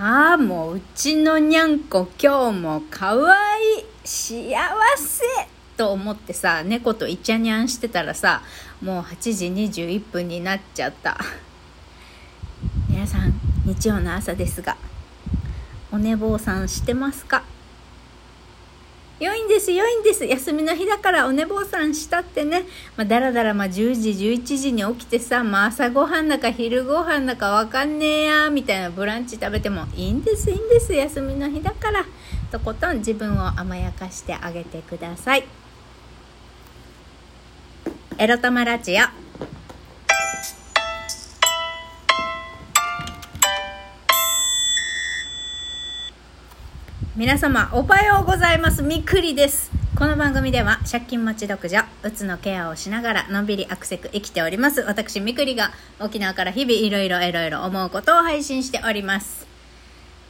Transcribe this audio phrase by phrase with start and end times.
[0.00, 3.34] ああ、もううちのにゃんこ今日もかわ
[3.76, 4.54] いい幸
[4.96, 5.24] せ
[5.76, 8.42] と思ってさ、猫とイチャニャンしてたらさ、
[8.80, 11.18] もう8時21分になっちゃった。
[12.88, 13.32] 皆さん、
[13.64, 14.76] 日曜の朝ですが、
[15.90, 17.42] お寝坊さんしてますか？
[19.20, 20.24] 良いんです、良いんです。
[20.24, 22.64] 休みの日だからお寝坊さんしたってね、
[22.96, 30.92] まあ、だらだらま10時、11時に起きてさ、まあ、朝ごはんだか昼ごはんだかわかんねえや、みたいなブランチ食べてもいいんです、いいんです。
[30.92, 32.04] 休みの日だから。
[32.52, 35.44] とことん自分を甘やかしてあげてください。
[38.18, 39.27] エロトマラジオ。
[47.18, 48.84] 皆様おはようございます。
[48.84, 49.72] みくりです。
[49.96, 54.82] この番組では借金持ち独女うつのケアをしながらのんびりアクセク生きております。
[54.82, 59.48] 私みくりが沖縄から日々いろいろいろいろ思うことを配信しております。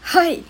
[0.00, 0.42] はい。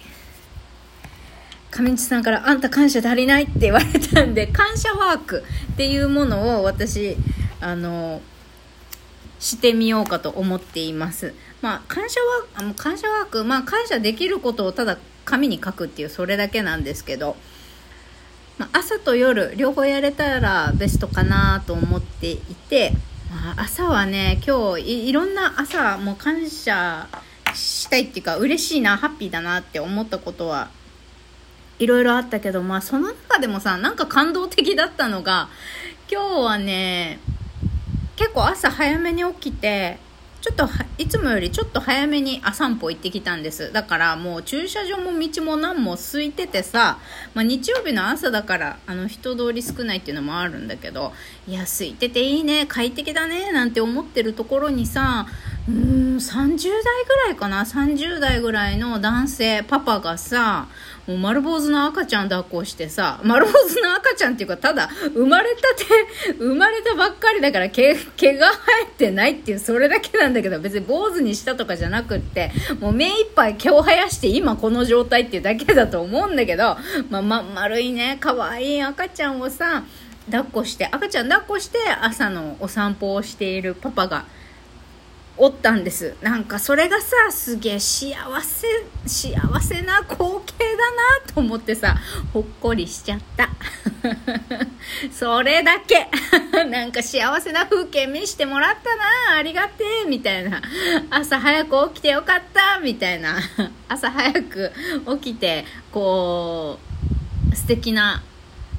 [1.73, 5.43] 上地さんから「あんた感謝足りない」って言われたんで感謝ワーク
[5.73, 7.17] っていうものを私
[7.61, 8.23] あの
[9.41, 11.35] してみようかと思っています。
[11.63, 12.21] まあ感謝
[12.55, 14.99] ワーク感謝ワークまあ感謝できることをただ
[15.29, 17.37] 紙に書くっていうそれだけなんですけど、
[18.57, 22.93] まあ、朝と夜両方やれたらベストかなと思っていて、
[23.31, 27.07] まあ、朝はね今日いろんな朝も感謝
[27.55, 30.71] したいっていうか嬉しいなハッピーだなって思ったことは
[31.79, 35.51] いろいろあったけどまあその中でもさなんか感動的だったのが
[36.11, 37.21] 今日はね
[38.17, 39.99] 結構朝早めに起きて
[40.41, 43.73] ちょっといつもよりちょっと早めにあ散歩行ってきたんです。
[43.73, 46.99] だからもう駐車場も道も何も空いててさ、
[47.35, 51.13] まあ、日曜日の朝だからあの人通り少ないっていうのもあるんだけど
[51.49, 55.27] いや空いてていいね快適だねなんて思ってるところにさ
[55.69, 57.63] うん30代ぐらいかな。
[57.63, 60.69] 30代ぐらいの男性パパがさ
[61.09, 65.85] もう丸坊主の赤ちゃん抱っこしてさ、丸坊主の赤ちゃんっていうか、ただ、生まれたて、
[66.39, 76.77] 生まれたばっかりだから毛、毛が生えてないっていう、それだけなんだけど、別に坊主にしたとかじゃなくって、もう目いっぱい毛を生やして今この状態っていうだけだと思うんだけど、
[77.09, 79.85] まあ、ま、丸いね、可愛い赤ちゃんをさ、
[80.27, 84.27] 抱っこして、赤ちゃん抱っこして朝のお散歩をしているパパが、
[85.39, 86.17] おったんです。
[86.21, 88.67] なんかそれがさすげえ幸せ
[89.07, 90.95] 幸せな光景だ
[91.27, 91.97] なと思ってさ
[92.33, 93.49] ほっこりしちゃった。
[95.13, 96.09] それだけ。
[96.69, 98.97] なんか幸せな風景見してもらった
[99.33, 99.39] な。
[99.39, 100.61] ありがてえみたいな。
[101.11, 103.37] 朝早く起きてよかったみたいな。
[103.89, 104.73] 朝早く
[105.23, 106.79] 起きてこ
[107.53, 108.23] う素敵な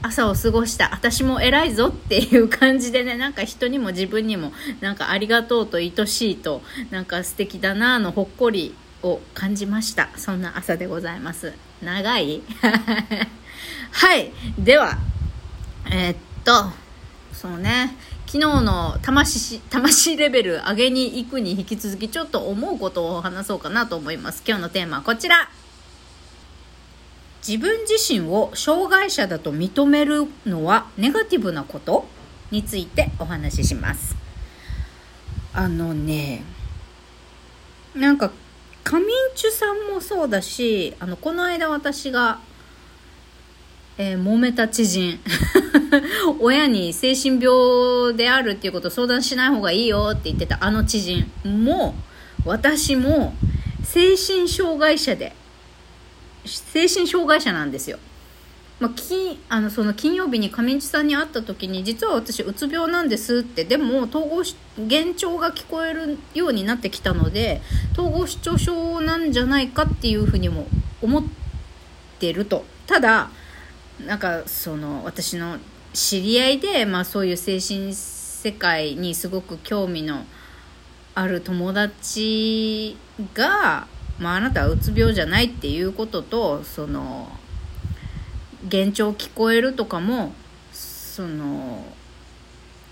[0.01, 0.89] 朝を過ごした。
[0.93, 10.09] 私も偉いぞっていう感じでねなんか人にも自分にもなんかありがとうと愛しいとなんか素敵だなのほっこりを感じました。
[10.15, 11.53] そんな朝でございます。
[11.81, 12.41] 長い？
[13.91, 14.31] はい。
[14.57, 14.97] では
[15.91, 16.71] えー、っと
[17.33, 17.95] そうね。
[18.25, 24.43] 昨日の魂魂レベル上げに行くに引き続きちょっと思うことを話そうかなと思います。
[24.47, 25.49] 今日のテーマはこちら。
[27.47, 32.05] 自分自身を障害者だと認めるのはネガティブなこと？
[32.51, 34.16] についてお話しします。
[35.53, 36.44] あのね、
[37.95, 38.31] なんか、
[38.83, 42.39] カミンチュさんもそうだし、あの、この間私が、
[43.97, 45.19] えー、揉めた知人
[46.39, 51.95] 親に精神病であるっていうことを相談しない方がいいよって言ってたあの知人も
[52.45, 53.35] 私も
[53.83, 55.35] 精神障害者で
[56.45, 58.00] 精神障害者なんですよ。
[58.79, 64.38] まあ、金あのその金曜日に上地さんに会った時に実は私うつ病なんですってでも統合
[64.78, 67.61] 幻聴が聞こえるようになってきたので
[67.91, 70.66] 統合失調症なんじゃないかっていうふうにも
[71.01, 71.23] 思っ
[72.19, 73.29] てるとただ
[74.05, 75.57] なんかその私の
[75.91, 80.23] 知り合いで、まあ、そういう精神世界にすごく興味の
[81.16, 82.95] ある友達
[83.33, 83.88] が
[84.19, 87.29] まあ、あなたはうつ病じゃないっていうこととその
[88.64, 90.34] 幻聴聞こえるとかも
[90.73, 91.85] その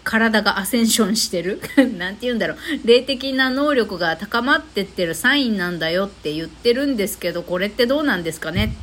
[0.04, 1.62] 体がアセンションしてる。
[1.98, 2.58] なんて言うんだろう。
[2.88, 8.74] 霊的な能力が高まってってるサインなんだよって言ってるんですけどこれってどうなんですかね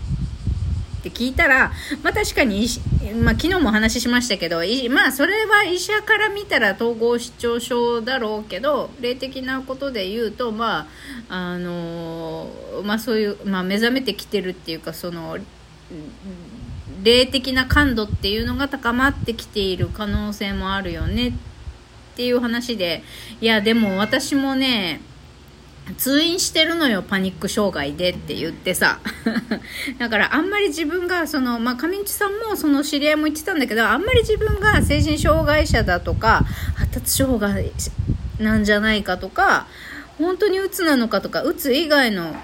[1.08, 1.70] って聞いたら、
[2.02, 2.66] まあ確かに、
[3.22, 4.60] まあ昨日もお話ししましたけど、
[4.90, 10.88] まあそれは医者から見たら統合失調症だろうけど、霊的なことで言うと、ま
[11.28, 12.48] あ、あの
[12.84, 15.36] まあそういう、まあ目覚めてきてるっていうか、その、
[17.02, 21.32] 霊的な感度っていうのが高まってきている可能性もあるよねっ
[22.16, 23.02] ていう話で、
[23.42, 25.02] いやでも私もね、
[25.98, 29.00] 通院してるのよパニック障害でって言ってさ。
[29.98, 36.44] だからあんまり自分がそのまあ上地さんもその知り合いも言ってたんだけどあんまり自分が精神障害者だとか
[36.74, 37.70] 発達障害
[38.38, 39.66] なんじゃないかとか
[40.18, 42.34] 本当にうつなのかとかうつ以外の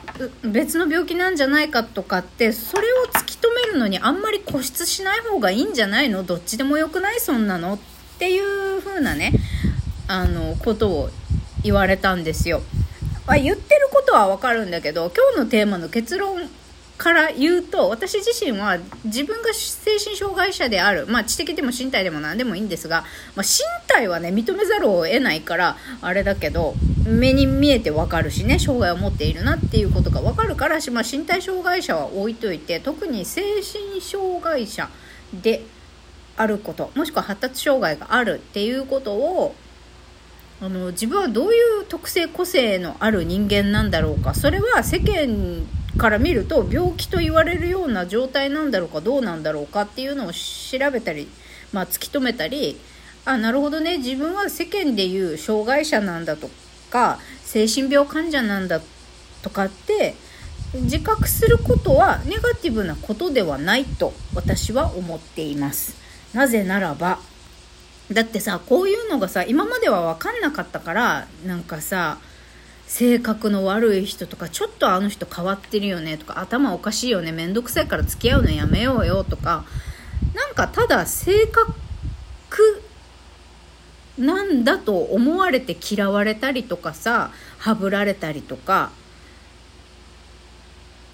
[0.42, 6.22] 別の病気なんじゃないかとかってそれを突き止めるのにあんまり固執しない方がいいんじゃないの？
[6.24, 7.20] どっちでもよくない？
[7.20, 7.74] そんなの？
[7.74, 7.78] っ
[8.18, 9.32] ていう風なね
[10.08, 11.10] あのことを
[11.62, 12.62] 言われたんですよ。
[13.30, 16.48] まあ、言ってることはわかるんだけど今日のテーマの結論
[16.98, 23.04] から言うと私自身は自分が精神障害者である、まあ、知的でも身体でも何でもいいんですが、
[23.36, 26.74] まあ、身体はね認めざるを得ないからあれだけど
[27.06, 34.90] 目に見えてわかるしね障害を持っているなっていうことがわかるからまあ、身体障害者は置いといて特に精神障害者
[35.32, 35.62] で
[36.36, 39.54] あることもしくは発達障害があるっていうことを
[40.62, 45.66] あの自分はどういう特性個性のある人間なんだろうかそれは世間
[45.96, 51.28] から見ると病気と言われるような状態なんだろうかどうなんだろうかっていうのを調べたり、
[51.72, 52.78] まあ、突き止めたり
[53.24, 56.50] あなるほどね自分は世間でいう障害者なんだと
[56.90, 58.80] か精神病患者なんだ
[59.42, 60.14] とかって
[60.74, 65.96] 自覚することはネガティブなことではないと私は思っています。
[66.32, 67.18] なぜならば
[68.12, 72.18] だってさこういうのがさ今までは分かんなかったからなんかさ
[72.86, 79.64] 性格の悪い人とかちょっとあの人変わってるよねとか頭おかしいよねめんどくさいから付き合うのやめようよとか
[80.34, 81.72] なんかただ性格
[84.18, 88.90] なんだと思われて嫌われたりとかさはぶられたりとか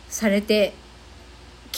[0.08, 0.72] されて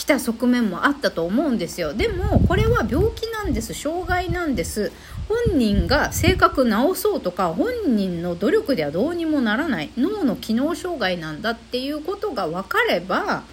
[0.08, 1.94] た側面もあったと思うんですよ。
[1.94, 3.74] でもこれは病気なんです。
[3.74, 4.90] 障害なんです。
[5.28, 9.90] 本人が性格直そうとか本人の努力ではどうにもならない。
[9.96, 13.44] 脳の機能障害なんだっていうことが分かれば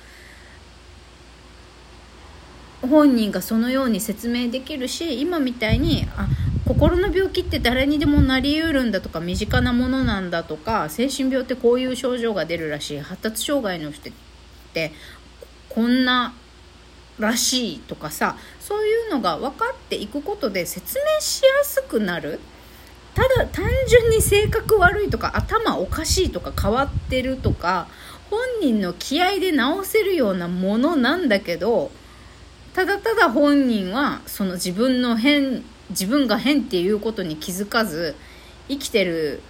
[2.81, 6.27] 本人がそのように説明できるし今みたいにあ
[6.67, 12.99] 心の病気って誰にでもなりうるんだとか身近なものなんだとか精神病ってこういう症状が出るらしい。
[12.99, 14.13] 発達障害の人っ
[14.73, 14.91] て
[15.69, 16.33] こんな
[17.19, 22.39] らしいとかさそういうのが分かっていくことで説明しやすくなる。
[23.13, 27.88] ただ単純に性格悪いとか頭おかしいとか変わってるとか
[28.29, 31.91] 本人の気合で直せるようなものなんだけど
[32.73, 38.15] ただただ本人はその自分の変自分が変っていうことに気づかず
[38.67, 39.41] 生きてる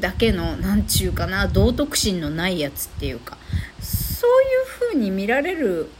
[0.00, 3.38] だけの何ちゅうかな道徳心のないやつっていうか
[3.80, 5.90] そういう風に見られる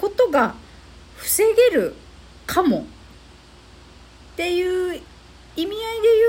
[0.00, 0.54] ことが
[1.16, 1.94] 防げる
[2.46, 5.00] かもっていう
[5.56, 5.76] 意味合いで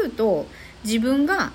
[0.03, 0.45] 言うと
[0.83, 1.51] 自分が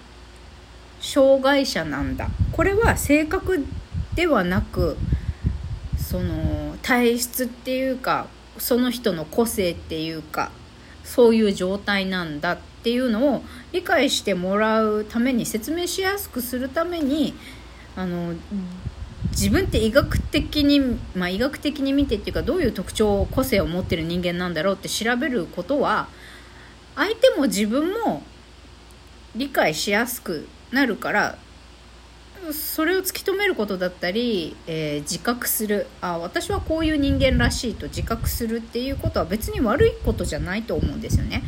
[1.01, 2.29] 障害者なんだ。
[2.53, 3.67] これは性格
[4.15, 4.97] ではなく
[5.99, 8.29] その体質っていうか
[8.59, 10.53] その人の個性っていうか
[11.03, 17.35] そういう状態なんだっていうのを理解してもらうために説明しやすくするために
[17.97, 18.35] あの
[19.35, 20.81] 自分って医学的に、
[21.15, 26.09] まあ、医学的に見てっていうかどういう特徴個性を持ってる人間なんだろうって調べることは
[26.95, 28.23] 相手も自分も
[29.35, 31.39] 理解しやすくなるから
[32.53, 41.43] それを突き止めることだったり、えー、自覚するあ私はこういう人間らしいと自覚するっていうことは別に悪いことじゃないと思うんですよね。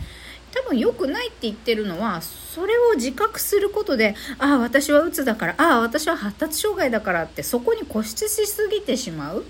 [0.65, 9.45] 多分良くないって言ってるのはそれを自覚することでああ私はうつだからああ私は発達障害だからってそこに固執しすぎてしまう。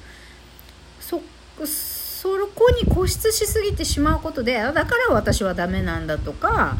[1.01, 1.23] そ
[1.65, 6.77] そこに固執しすぎてしまうことでだから私はダメなんだとか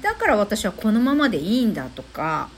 [0.00, 2.48] だから私はこのままでいいんだとか、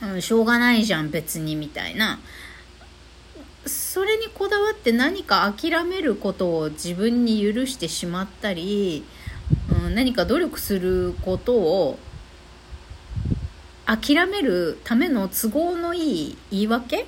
[0.00, 2.20] うん、しょうがないじゃん別にみたいな。
[3.66, 9.04] それにこだわって何か諦めることを自分に許してしまったり、
[9.94, 11.98] 何か努力することを
[13.86, 17.06] 諦めるための都合のいい言い訳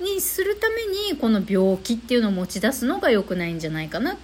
[0.00, 4.16] にするためにこの病気っていうのを持ち出すのが良くないんじゃないかなっ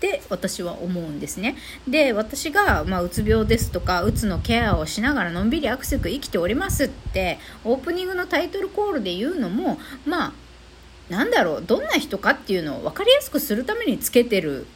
[0.00, 1.56] て私は思うんですね。
[1.86, 10.32] で私が、まあ、うつ病ですとかうつのケアをしながらのんびりアクセク生きておりますってオープニングのタイトルコールで言うのもまあ
[11.10, 14.66] なんだろうどんな人かっていうのを分かりやすくするためにつけてる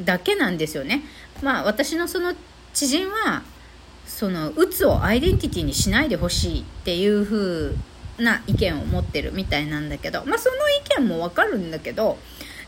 [0.00, 1.02] だけなんですよね。
[1.42, 2.34] まあ私のその
[2.72, 3.42] 知人は
[4.06, 7.74] そのうつをアイデンティティにしないでほしいっていう風
[8.18, 12.18] な意見を持ってるみたいなんだけどまあその意見もわかるんだけど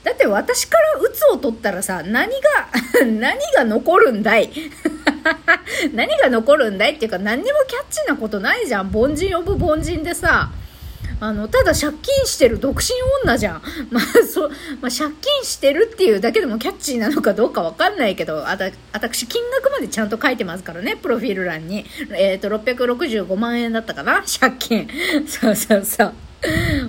[0.03, 2.69] だって私からうつを取ったらさ何が
[3.05, 4.51] 何が残るんだい？
[5.93, 8.91] 何が残るんだいっていうか何にもキャッチーなことないじゃん。
[8.95, 10.51] 凡人オブ凡人でさ。
[11.19, 12.89] あのただ借金してる独身
[13.25, 14.49] 女じゃん、 まあそ
[14.81, 24.23] まあ、借金してるっていうだけでもキャッチーなのかどうかわかんないけどあた私金額までちゃんと書いてますからねプロフィール欄に、えーと、と665万円だったかな？
[24.41, 24.89] 借金。
[25.27, 26.13] そうそうそう。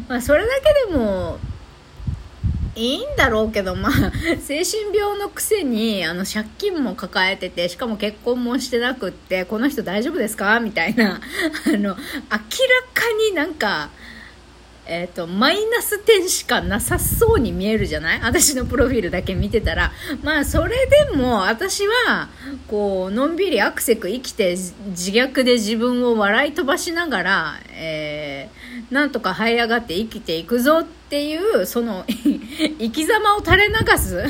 [0.10, 1.40] まあそれだけでも
[2.76, 3.92] いいんだろうけど、まあ、
[4.40, 10.60] 精神病のくせに、あの、借金も抱えてて、しかも結婚もしてなくって、この人大丈夫ですか？
[10.60, 11.98] みたいな、あの、明らか
[13.30, 13.90] になんか、
[14.88, 18.22] えっ、ー、と、マイナス点しかなさそうに見えるじゃない？
[18.22, 19.92] 私のプロフィールだけ見てたら。
[20.24, 22.30] まあ、それでも、私は、
[22.68, 32.06] こう、のんびりアクセク生きて、自虐で自分を笑い飛ばしながら、えー、なんとか這い上がって生きていくぞっていう、その、
[32.80, 34.24] 生き様を垂れ流す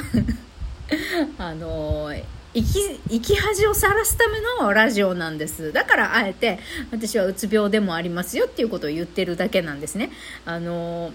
[1.37, 2.23] あのー
[2.53, 5.71] 生き生き恥をさらすためのラジオなんです。
[5.71, 6.59] だからあえて
[6.91, 10.11] 私はうつ病でもありますよっていうことを言ってるだけなんですね。
[10.45, 11.11] あの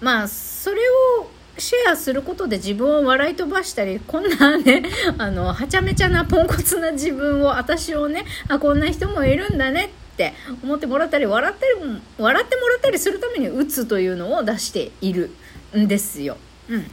[0.00, 0.82] まあそれ
[1.20, 4.82] をシェアすることで自分を笑い飛ばしたりこんなね
[5.18, 15.30] あのはちゃめちゃなポンコツな自分を私をねあこんな人もいるんだねって思ってもらったり笑ったり笑ってもらったりするためにうつというのを出している
[15.76, 16.36] んですよ。
[16.68, 16.90] うん、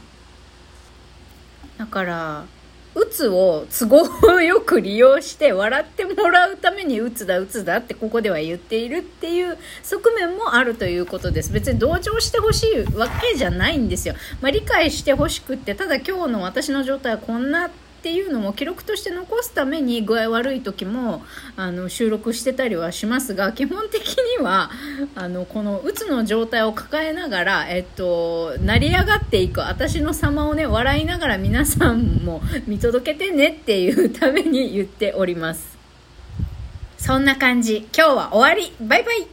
[1.77, 2.45] だから
[2.95, 11.51] 鬱を都合よく利用して笑ってもらうためにうつだうつだってここでは言っているっていう側面もあるということです。
[11.51, 17.69] 別に同情してほしいわけじゃないんですよ、まあ、理解してほしくってただ今日の私の状態はこんな
[18.03, 21.23] っていうのも記録として残すために具合悪い時も
[21.55, 24.69] あの収録してたりはしますが基本的には
[25.15, 35.77] あのこのうつの状態を抱えながら、えっと、成り上がっていく私の様をね笑いながら皆さんも見届けてねっていうために言っております。
[36.97, 37.87] そんな感じ。
[37.95, 38.75] 今日は終わり。
[38.85, 39.32] バイバイ。